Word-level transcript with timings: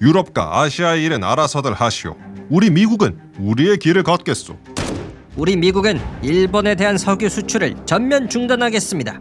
유럽과 0.00 0.60
아시아의 0.60 1.04
일은 1.04 1.24
알아서들 1.24 1.74
하시오. 1.74 2.16
우리 2.48 2.70
미국은 2.70 3.18
우리의 3.38 3.78
길을 3.78 4.02
걷겠소. 4.04 4.56
우리 5.36 5.56
미국은 5.56 6.00
일본에 6.22 6.74
대한 6.74 6.98
석유 6.98 7.28
수출을 7.28 7.76
전면 7.84 8.28
중단하겠습니다. 8.28 9.20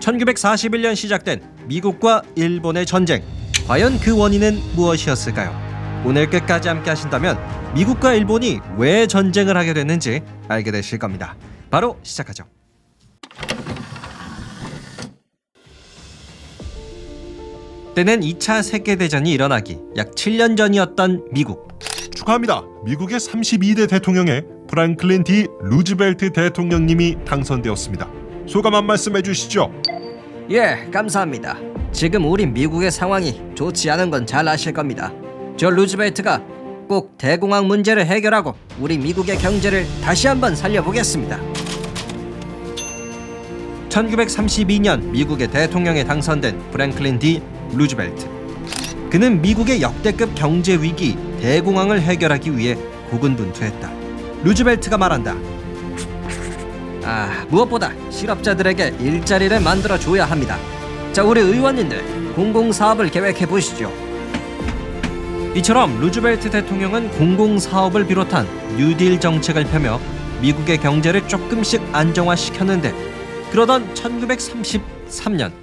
1941년 0.00 0.94
시작된 0.96 1.40
미국과 1.66 2.22
일본의 2.36 2.86
전쟁. 2.86 3.22
과연 3.66 3.98
그 4.00 4.16
원인은 4.16 4.60
무엇이었을까요? 4.74 6.02
오늘 6.04 6.28
끝까지 6.28 6.68
함께 6.68 6.90
하신다면 6.90 7.38
미국과 7.74 8.14
일본이 8.14 8.58
왜 8.76 9.06
전쟁을 9.06 9.56
하게 9.56 9.72
됐는지 9.72 10.20
알게 10.48 10.72
되실 10.72 10.98
겁니다. 10.98 11.36
바로 11.70 11.98
시작하죠. 12.02 12.44
때는 17.94 18.20
2차 18.20 18.62
세계대전이 18.62 19.30
일어나기 19.32 19.78
약 19.96 20.12
7년 20.12 20.56
전이었던 20.56 21.26
미국. 21.32 21.68
축하합니다. 22.14 22.62
미국의 22.84 23.18
32대 23.18 23.88
대통령에 23.88 24.42
프랑클린 24.68 25.24
디 25.24 25.46
루즈벨트 25.60 26.32
대통령님이 26.32 27.16
당선되었습니다. 27.26 28.08
소감 28.46 28.74
한 28.74 28.86
말씀 28.86 29.16
해주시죠. 29.16 29.70
예, 30.50 30.88
감사합니다. 30.92 31.58
지금 31.92 32.24
우리 32.30 32.46
미국의 32.46 32.90
상황이 32.90 33.40
좋지 33.54 33.90
않은 33.90 34.10
건 34.10 34.26
잘 34.26 34.48
아실 34.48 34.72
겁니다. 34.72 35.12
저 35.56 35.68
루즈벨트가 35.68 36.42
꼭 36.88 37.16
대공황 37.18 37.66
문제를 37.66 38.06
해결하고 38.06 38.54
우리 38.80 38.96
미국의 38.98 39.36
경제를 39.38 39.86
다시 40.02 40.26
한번 40.26 40.56
살려보겠습니다. 40.56 41.38
1932년 43.90 45.10
미국의 45.10 45.48
대통령에 45.50 46.04
당선된 46.04 46.58
프랭클린 46.70 47.18
디 47.18 47.42
루즈벨트. 47.72 48.26
그는 49.10 49.42
미국의 49.42 49.82
역대급 49.82 50.34
경제 50.34 50.74
위기 50.74 51.16
대공황을 51.40 52.00
해결하기 52.00 52.56
위해 52.56 52.76
고군분투했다. 53.10 53.90
루즈벨트가 54.44 54.96
말한다. 54.96 55.36
아, 57.04 57.44
무엇보다 57.48 57.92
실업자들에게 58.10 58.96
일자리를 59.00 59.60
만들어 59.60 59.98
줘야 59.98 60.24
합니다. 60.24 60.58
자, 61.12 61.22
우리 61.22 61.40
의원님들 61.40 62.32
공공 62.34 62.72
사업을 62.72 63.10
계획해 63.10 63.46
보시죠. 63.46 63.92
이처럼 65.54 66.00
루즈벨트 66.00 66.50
대통령은 66.50 67.10
공공 67.10 67.58
사업을 67.58 68.06
비롯한 68.06 68.46
뉴딜 68.78 69.20
정책을 69.20 69.64
펴며 69.64 70.00
미국의 70.40 70.78
경제를 70.78 71.28
조금씩 71.28 71.82
안정화시켰는데 71.92 72.94
그러던 73.50 73.92
1933년 73.92 75.61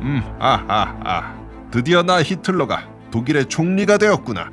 음, 0.00 0.22
아하, 0.38 0.94
아. 1.04 1.34
드디어 1.70 2.02
나 2.02 2.22
히틀러가 2.22 2.82
독일의 3.10 3.46
총리가 3.46 3.98
되었구나. 3.98 4.50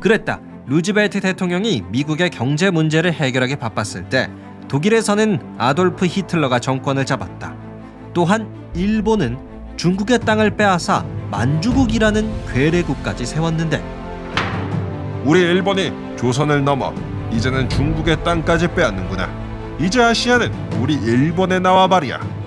그랬다. 0.00 0.40
루즈벨트 0.66 1.20
대통령이 1.20 1.84
미국의 1.90 2.30
경제 2.30 2.70
문제를 2.70 3.12
해결하기 3.12 3.56
바빴을 3.56 4.08
때 4.08 4.30
독일에서는 4.68 5.56
아돌프 5.58 6.06
히틀러가 6.06 6.58
정권을 6.58 7.04
잡았다. 7.04 7.54
또한 8.14 8.48
일본은 8.74 9.36
중국의 9.76 10.20
땅을 10.20 10.56
빼앗아 10.56 11.04
만주국이라는 11.30 12.46
괴뢰국까지 12.52 13.26
세웠는데 13.26 13.82
우리 15.24 15.40
일본이 15.40 15.92
조선을 16.16 16.64
넘어 16.64 16.94
이제는 17.32 17.68
중국의 17.68 18.22
땅까지 18.24 18.68
빼앗는구나. 18.68 19.28
이제 19.80 20.02
아시아는 20.02 20.52
우리 20.80 20.94
일본에 20.94 21.58
나와 21.58 21.88
말이야. 21.88 22.43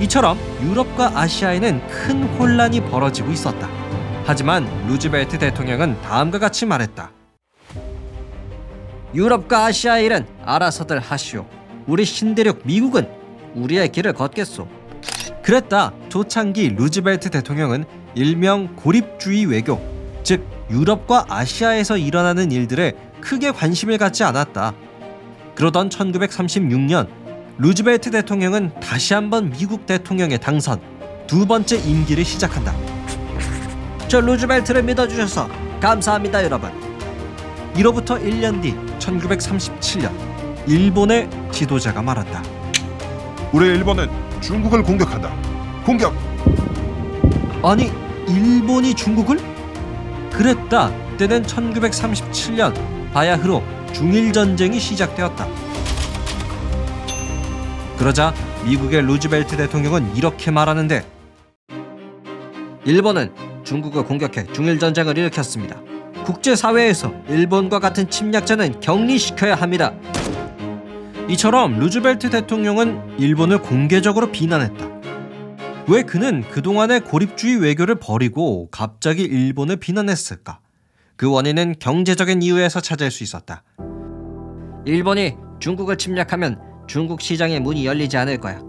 이처럼 0.00 0.38
유럽과 0.62 1.12
아시아에는 1.18 1.86
큰 1.88 2.24
혼란이 2.38 2.80
벌어지고 2.80 3.30
있었다. 3.30 3.68
하지만 4.24 4.66
루즈벨트 4.88 5.38
대통령은 5.38 6.00
다음과 6.02 6.38
같이 6.38 6.66
말했다. 6.66 7.12
유럽과 9.14 9.66
아시아의 9.66 10.06
일은 10.06 10.26
알아서들 10.44 10.98
하시오. 10.98 11.46
우리 11.86 12.04
신대륙 12.04 12.62
미국은 12.64 13.08
우리의 13.54 13.92
길을 13.92 14.14
걷겠소. 14.14 14.66
그랬다. 15.42 15.92
초창기 16.08 16.70
루즈벨트 16.70 17.30
대통령은 17.30 17.84
일명 18.14 18.74
고립주의 18.74 19.44
외교, 19.46 19.80
즉 20.22 20.44
유럽과 20.70 21.26
아시아에서 21.28 21.98
일어나는 21.98 22.50
일들에 22.50 22.94
크게 23.20 23.52
관심을 23.52 23.98
갖지 23.98 24.24
않았다. 24.24 24.72
그러던 25.54 25.90
1936년 25.90 27.08
루즈벨트 27.56 28.10
대통령은 28.10 28.72
다시 28.80 29.14
한번 29.14 29.50
미국 29.50 29.86
대통령에 29.86 30.38
당선, 30.38 30.80
두 31.28 31.46
번째 31.46 31.76
임기를 31.76 32.24
시작한다. 32.24 32.74
저 34.08 34.20
루즈벨트를 34.20 34.82
믿어주셔서 34.82 35.48
감사합니다, 35.80 36.42
여러분. 36.42 36.72
이로부터 37.76 38.16
1년 38.18 38.60
뒤 38.60 38.74
1937년 38.98 40.10
일본의 40.66 41.28
지도자가 41.52 42.02
말한다. 42.02 42.42
우리 43.52 43.66
일본은 43.66 44.08
중국을 44.40 44.82
공격한다. 44.82 45.32
공격! 45.84 46.12
아니, 47.62 47.92
일본이 48.26 48.94
중국을? 48.94 49.38
그랬다. 50.32 50.90
때는 51.18 51.44
1937년 51.44 52.74
바야흐로 53.12 53.62
중일 53.92 54.32
전쟁이 54.32 54.80
시작되었다. 54.80 55.63
그러자 57.98 58.34
미국의 58.64 59.02
루즈벨트 59.02 59.56
대통령은 59.56 60.16
이렇게 60.16 60.50
말하는데 60.50 61.04
일본은 62.84 63.32
중국을 63.64 64.04
공격해 64.04 64.52
중일 64.52 64.78
전쟁을 64.78 65.16
일으켰습니다. 65.16 65.80
국제 66.24 66.56
사회에서 66.56 67.14
일본과 67.28 67.78
같은 67.78 68.10
침략자는 68.10 68.80
격리시켜야 68.80 69.54
합니다. 69.54 69.94
이처럼 71.28 71.78
루즈벨트 71.78 72.30
대통령은 72.30 73.18
일본을 73.18 73.62
공개적으로 73.62 74.30
비난했다. 74.30 74.94
왜 75.86 76.02
그는 76.02 76.42
그동안의 76.50 77.00
고립주의 77.00 77.56
외교를 77.56 77.96
버리고 77.96 78.68
갑자기 78.70 79.22
일본을 79.22 79.76
비난했을까? 79.76 80.60
그 81.16 81.30
원인은 81.30 81.76
경제적인 81.78 82.42
이유에서 82.42 82.80
찾을 82.80 83.10
수 83.10 83.22
있었다. 83.22 83.62
일본이 84.84 85.36
중국을 85.60 85.96
침략하면 85.96 86.73
중국 86.86 87.20
시장의 87.20 87.60
문이 87.60 87.86
열리지 87.86 88.16
않을 88.16 88.38
거야. 88.38 88.60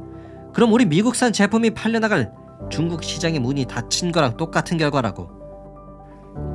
그럼 0.53 0.73
우리 0.73 0.85
미국산 0.85 1.33
제품이 1.33 1.71
팔려나갈 1.71 2.31
중국 2.69 3.03
시장의 3.03 3.39
문이 3.39 3.65
닫힌 3.65 4.11
거랑 4.11 4.37
똑같은 4.37 4.77
결과라고. 4.77 5.29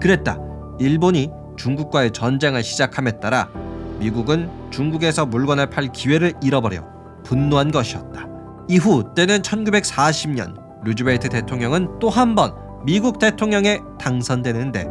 그랬다. 0.00 0.38
일본이 0.78 1.30
중국과의 1.56 2.12
전쟁을 2.12 2.62
시작함에 2.62 3.20
따라 3.20 3.50
미국은 3.98 4.48
중국에서 4.70 5.26
물건을 5.26 5.68
팔 5.68 5.92
기회를 5.92 6.32
잃어버려 6.42 6.82
분노한 7.24 7.70
것이었다. 7.70 8.26
이후 8.68 9.04
때는 9.14 9.42
1940년 9.42 10.58
루즈벨트 10.84 11.28
대통령은 11.28 11.98
또 11.98 12.08
한 12.08 12.34
번 12.34 12.54
미국 12.84 13.18
대통령에 13.18 13.80
당선되는데 13.98 14.86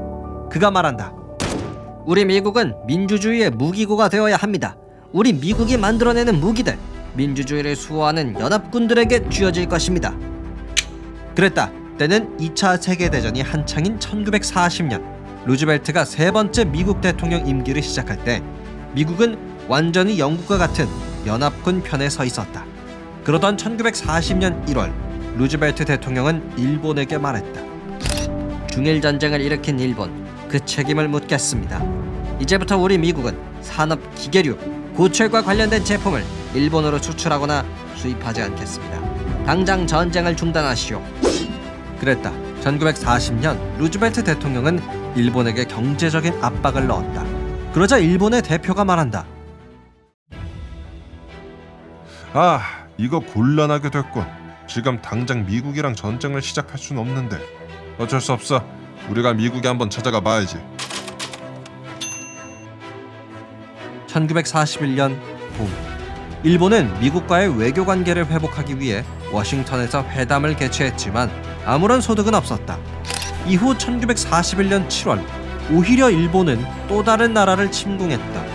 그가 0.52 0.70
말한다. 0.70 1.12
우리 2.06 2.24
미국은 2.26 2.76
민주주의의 2.86 3.50
무기고가 3.50 4.10
되어야 4.10 4.36
합니다. 4.36 4.76
우리 5.12 5.34
미국이 5.34 5.76
만들어내는 5.76 6.40
무기들 6.40 6.78
민주주의를 7.16 7.76
수호하는 7.76 8.40
연합군들에게 8.40 9.30
쥐어질 9.30 9.68
것입니다. 9.68 10.16
그랬다. 11.36 11.72
때는 11.98 12.38
2차 12.38 12.80
세계대전이 12.82 13.42
한창인 13.42 13.98
1940년 13.98 15.04
루즈벨트가 15.46 16.06
세 16.06 16.32
번째 16.32 16.66
미국 16.66 17.02
대통령 17.02 17.46
임기를 17.46 17.82
시작할 17.82 18.24
때 18.24 18.44
미국은 18.94 19.38
완전히 19.68 20.20
영국과 20.20 20.58
같은 20.58 20.88
연합군 21.26 21.82
편에 21.82 22.08
서 22.10 22.24
있었다. 22.24 22.64
그러던 23.24 23.58
1940년 23.58 24.66
1월 24.68 24.94
루즈벨트 25.38 25.86
대통령은 25.86 26.58
일본에게 26.58 27.18
말했다. 27.18 28.68
중일 28.68 29.02
전쟁을 29.02 29.42
일으킨 29.42 29.80
일본 29.80 30.26
그 30.48 30.64
책임을 30.64 31.08
묻겠습니다. 31.08 31.84
이제부터 32.40 32.78
우리 32.78 32.98
미국은 32.98 33.38
산업 33.62 34.00
기계류, 34.16 34.79
고철과 35.00 35.44
관련된 35.44 35.86
제품을 35.86 36.26
일본으로 36.54 36.98
수출하거나 36.98 37.64
수입하지 37.96 38.42
않겠습니다. 38.42 39.46
당장 39.46 39.88
전쟁을 39.88 40.36
중단하시오. 40.36 41.02
그랬다. 42.02 42.34
1940년 42.60 43.78
루즈벨트 43.78 44.26
대통령은 44.26 45.16
일본에게 45.16 45.64
경제적인 45.64 46.44
압박을 46.44 46.88
넣었다. 46.88 47.24
그러자 47.72 47.98
일본의 47.98 48.42
대표가 48.42 48.84
말한다. 48.84 49.26
아, 52.34 52.60
이거 52.98 53.22
곤란하게 53.22 53.92
됐군. 53.92 54.26
지금 54.68 55.02
당장 55.02 55.46
미국이랑 55.46 55.96
전쟁을 55.96 56.42
시작할 56.42 56.78
순 56.78 56.98
없는데 56.98 57.40
어쩔 58.00 58.20
수 58.20 58.34
없어. 58.34 58.66
우리가 59.10 59.34
미국에 59.34 59.70
한번 59.70 59.90
찾아가 59.90 60.20
봐야지. 60.20 60.58
1941년 64.10 65.18
봄 65.58 65.70
일본은 66.44 66.98
미국과의 67.00 67.58
외교 67.58 67.86
관계를 67.86 68.28
회복하기 68.28 68.80
위해 68.80 69.04
워싱턴에서 69.32 70.04
회담을 70.04 70.56
개최했지만 70.56 71.30
아무런 71.66 72.00
소득은 72.02 72.34
없었다. 72.34 72.78
이후 73.46 73.76
1941년 73.76 74.88
7월 74.88 75.24
오히려 75.72 76.10
일본은 76.10 76.64
또 76.88 77.04
다른 77.04 77.34
나라를 77.34 77.72
침공했다. 77.72 78.46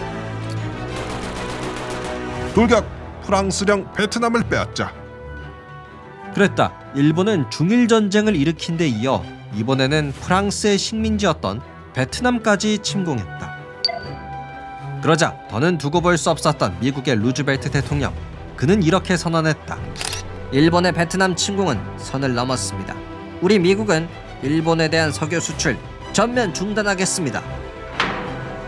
돌격! 2.55 2.87
프랑스령 3.25 3.93
베트남을 3.93 4.49
빼앗자. 4.49 4.93
그랬다. 6.35 6.73
일본은 6.95 7.51
중일 7.51 7.89
전쟁을 7.89 8.37
일으킨 8.37 8.77
데 8.77 8.87
이어 8.87 9.25
이번에는 9.55 10.13
프랑스의 10.21 10.79
식민지였던 10.79 11.61
베트남까지 11.95 12.79
침공했다. 12.79 13.54
그러자 15.05 15.37
더는 15.51 15.77
두고 15.77 16.01
볼 16.01 16.17
수 16.17 16.31
없었던 16.31 16.79
미국의 16.81 17.17
루즈벨트 17.17 17.71
대통령. 17.71 18.15
그는 18.57 18.83
이렇게 18.83 19.19
선언했다. 19.19 19.77
일본의 20.51 20.93
베트남 20.93 21.37
침공은 21.37 21.79
선을 21.99 22.33
넘었습니다. 22.33 22.97
우리 23.43 23.59
미국은 23.59 24.09
일본에 24.43 24.89
대한 24.89 25.13
석유 25.13 25.41
수출 25.41 25.77
전면 26.15 26.55
중단하겠습니다. 26.55 27.43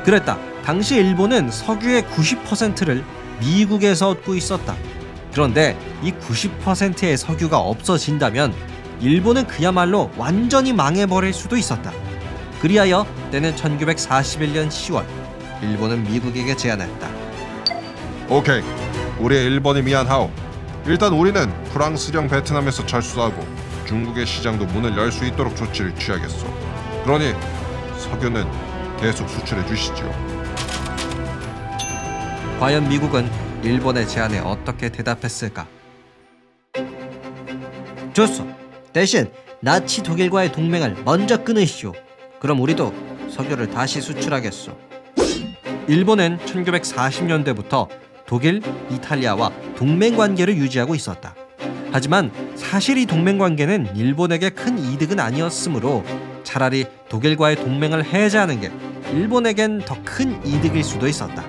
그랬다. 0.05 0.38
당시 0.62 0.97
일본은 0.97 1.50
석유의 1.50 2.03
90%를 2.03 3.03
미국에서 3.41 4.11
얻고 4.11 4.35
있었다. 4.35 4.77
그런데 5.33 5.75
이 6.03 6.12
90%의 6.12 7.17
석유가 7.17 7.61
없어진다면 7.61 8.53
일본은 9.00 9.47
그야말로 9.47 10.11
완전히 10.19 10.75
망해버릴 10.75 11.33
수도 11.33 11.56
있었다. 11.56 11.93
그리하여 12.61 13.06
때는 13.31 13.56
1941년 13.56 14.69
10월 14.69 15.25
일본은 15.62 16.05
미국에게 16.05 16.55
제안했다. 16.56 17.08
오케이. 18.29 18.62
우리 19.19 19.37
일본이 19.37 19.82
미안하오. 19.82 20.31
일단 20.87 21.12
우리는 21.12 21.49
프랑스령 21.73 22.29
베트남에서 22.29 22.85
철수하고 22.87 23.44
중국의 23.87 24.26
시장도 24.26 24.67
문을 24.67 24.97
열 24.97 25.11
수 25.11 25.25
있도록 25.25 25.56
조치를 25.56 25.94
취하겠소. 25.97 26.47
그러니 27.05 27.32
석유는 27.99 28.44
계속 29.00 29.29
수출해 29.29 29.64
주시죠. 29.67 30.05
과연 32.61 32.88
미국은 32.88 33.29
일본의 33.62 34.09
제안에 34.09 34.38
어떻게 34.41 34.88
대답했을까? 34.91 35.67
좋소. 38.12 38.47
대신 38.93 39.31
나치 39.61 40.02
독일과의 40.02 40.52
동맹을 40.52 40.97
먼저 41.05 41.43
끊으시오. 41.43 41.93
그럼 42.41 42.61
우리도 42.61 42.94
석유를 43.31 43.70
다시 43.70 44.00
수출하겠소. 44.00 44.73
일본은 45.88 46.38
1940년대부터 46.47 47.88
독일, 48.27 48.61
이탈리아와 48.91 49.53
동맹 49.77 50.17
관계를 50.17 50.56
유지하고 50.56 50.94
있었다. 50.94 51.35
하지만 51.93 52.33
사실 52.56 52.99
이 52.99 53.06
동맹 53.06 53.38
관계는 53.38 53.94
일본에게 53.94 54.50
큰 54.50 54.79
이득은 54.79 55.21
아니었으므로 55.21 56.05
차라리 56.43 56.87
독일과의 57.09 57.56
동맹을 57.56 58.05
해제하는 58.05 58.61
게 58.61 58.71
일본에겐 59.12 59.81
더 59.85 59.97
큰 60.05 60.44
이득일 60.44 60.83
수도 60.83 61.06
있었다. 61.06 61.44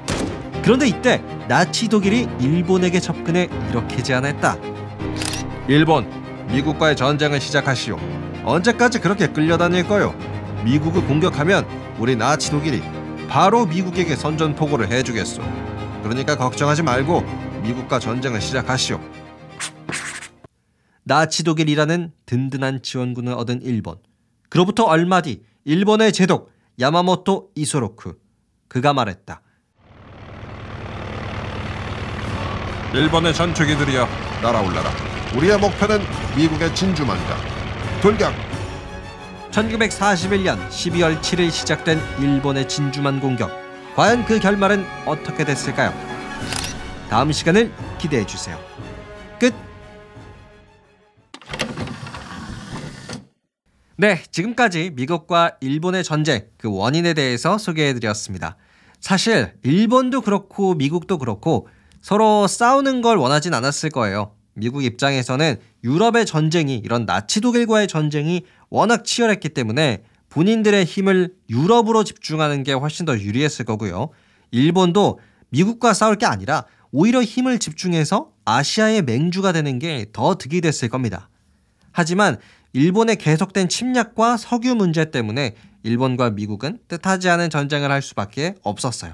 그런데 0.64 0.88
이때 0.88 1.22
나치 1.48 1.88
독일이 1.88 2.28
일본에게 2.40 3.00
접근해 3.00 3.50
이렇게 3.72 4.04
제안했다. 4.04 4.58
일본, 5.68 6.08
미국과의 6.52 6.96
전쟁을 6.96 7.40
시작하시오. 7.42 7.98
언제까지 8.44 9.00
그렇게 9.00 9.28
끌려다닐 9.28 9.88
거요? 9.88 10.14
미국을 10.64 11.06
공격하면 11.06 11.66
우리 11.98 12.16
나치 12.16 12.52
독일이 12.52 12.82
바로 13.28 13.66
미국에게 13.66 14.16
선전포고를 14.16 14.90
해주겠소. 14.92 15.42
그러니까 16.04 16.38
걱정하지 16.38 16.84
말고 16.84 17.22
미국과 17.62 18.00
전쟁을 18.00 18.42
시작하시오. 18.42 19.00
나치 21.04 21.44
독일이라는 21.44 22.12
든든한 22.26 22.82
지원군을 22.82 23.34
얻은 23.34 23.62
일본. 23.62 23.98
그로부터 24.50 24.84
얼마 24.84 25.22
뒤 25.22 25.44
일본의 25.66 26.14
제독 26.14 26.52
야마모토 26.80 27.50
이소로쿠 27.56 28.16
그가 28.68 28.94
말했다. 28.94 29.42
일본의 32.94 33.34
전투기들이여 33.34 34.08
날아올라라. 34.42 34.90
우리의 35.36 35.58
목표는 35.60 36.00
미국의 36.38 36.74
진주만이다. 36.74 37.36
돌격! 38.02 38.47
1941년 39.58 40.70
12월 40.70 41.20
7일 41.20 41.50
시작된 41.50 42.00
일본의 42.20 42.68
진주만 42.68 43.20
공격. 43.20 43.50
과연 43.96 44.24
그 44.26 44.40
결말은 44.40 44.86
어떻게 45.08 45.44
됐을까요? 45.44 45.92
다음 47.10 47.32
시간을 47.32 47.72
기대해 47.98 48.24
주세요. 48.24 48.60
끝. 49.40 49.56
네, 53.96 54.22
지금까지 54.32 54.92
미국과 54.94 55.58
일본의 55.60 56.04
전쟁 56.04 56.46
그 56.58 56.70
원인에 56.72 57.16
대해서 57.16 57.58
소개해 57.58 57.96
드렸습니다. 57.96 58.58
사실 59.00 59.56
일본도 59.64 60.22
그렇고 60.22 60.76
미국도 60.76 61.18
그렇고 61.18 61.68
서로 62.04 62.46
싸우는 62.46 63.02
걸 63.02 63.18
원하진 63.18 63.56
않았을 63.56 63.90
거예요. 63.90 64.37
미국 64.58 64.84
입장에서는 64.84 65.58
유럽의 65.84 66.26
전쟁이 66.26 66.78
이런 66.78 67.06
나치 67.06 67.42
독일과의 67.42 67.88
전쟁이 67.88 68.42
워낙 68.70 69.06
치열했기 69.06 69.50
때문에 69.50 70.04
본인들의 70.30 70.84
힘을 70.84 71.34
유럽으로 71.50 72.04
집중하는 72.04 72.64
게 72.64 72.74
훨씬 72.74 73.06
더 73.06 73.18
유리했을 73.18 73.66
거고요. 73.66 74.10
일본도 74.52 75.20
미국과 75.50 75.94
싸울 75.94 76.16
게 76.16 76.26
아니라 76.26 76.66
오히려 76.92 77.22
힘을 77.22 77.60
집중해서 77.60 78.32
아시아의 78.46 79.04
맹주가 79.04 79.52
되는 79.52 79.78
게 79.78 80.06
더 80.12 80.36
득이 80.36 80.62
됐을 80.62 80.90
겁니다. 80.90 81.30
하지만 81.92 82.38
일본의 82.74 83.18
계속된 83.18 83.70
침략과 83.70 84.38
석유 84.38 84.76
문제 84.76 85.12
때문에 85.12 85.56
일본과 85.84 86.32
미국은 86.32 86.80
뜻하지 86.88 87.30
않은 87.30 87.50
전쟁을 87.50 87.92
할 87.92 88.02
수밖에 88.02 88.56
없었어요. 88.64 89.14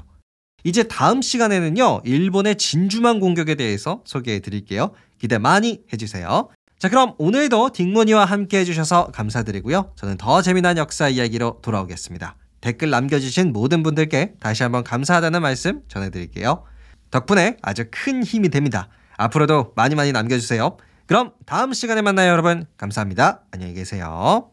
이제 0.63 0.83
다음 0.83 1.21
시간에는요, 1.21 2.01
일본의 2.05 2.55
진주만 2.57 3.19
공격에 3.19 3.55
대해서 3.55 4.01
소개해 4.05 4.39
드릴게요. 4.39 4.91
기대 5.19 5.37
많이 5.37 5.81
해주세요. 5.91 6.49
자, 6.79 6.89
그럼 6.89 7.15
오늘도 7.17 7.71
딩모니와 7.71 8.25
함께 8.25 8.59
해주셔서 8.59 9.07
감사드리고요. 9.07 9.93
저는 9.95 10.17
더 10.17 10.41
재미난 10.41 10.77
역사 10.77 11.09
이야기로 11.09 11.59
돌아오겠습니다. 11.61 12.35
댓글 12.61 12.89
남겨주신 12.89 13.51
모든 13.51 13.83
분들께 13.83 14.35
다시 14.39 14.63
한번 14.63 14.83
감사하다는 14.83 15.41
말씀 15.41 15.81
전해드릴게요. 15.87 16.63
덕분에 17.11 17.57
아주 17.61 17.85
큰 17.91 18.23
힘이 18.23 18.49
됩니다. 18.49 18.89
앞으로도 19.17 19.73
많이 19.75 19.95
많이 19.95 20.11
남겨주세요. 20.11 20.77
그럼 21.05 21.33
다음 21.45 21.73
시간에 21.73 22.01
만나요, 22.01 22.31
여러분. 22.31 22.65
감사합니다. 22.77 23.43
안녕히 23.51 23.73
계세요. 23.73 24.52